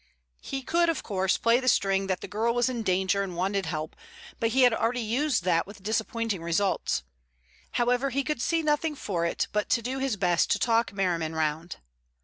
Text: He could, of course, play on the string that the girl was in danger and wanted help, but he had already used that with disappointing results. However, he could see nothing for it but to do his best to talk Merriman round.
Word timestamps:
He 0.41 0.63
could, 0.63 0.89
of 0.89 1.03
course, 1.03 1.37
play 1.37 1.57
on 1.57 1.61
the 1.61 1.67
string 1.67 2.07
that 2.07 2.21
the 2.21 2.27
girl 2.27 2.55
was 2.55 2.67
in 2.69 2.81
danger 2.81 3.21
and 3.21 3.35
wanted 3.35 3.67
help, 3.67 3.95
but 4.39 4.49
he 4.49 4.63
had 4.63 4.73
already 4.73 4.99
used 4.99 5.43
that 5.43 5.67
with 5.67 5.83
disappointing 5.83 6.41
results. 6.41 7.03
However, 7.73 8.09
he 8.09 8.23
could 8.23 8.41
see 8.41 8.63
nothing 8.63 8.95
for 8.95 9.25
it 9.27 9.47
but 9.51 9.69
to 9.69 9.83
do 9.83 9.99
his 9.99 10.17
best 10.17 10.49
to 10.53 10.57
talk 10.57 10.91
Merriman 10.91 11.35
round. 11.35 11.75